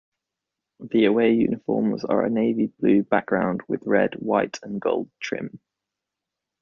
[0.79, 5.59] The away uniforms are a navy blue background, with red, white & gold trim.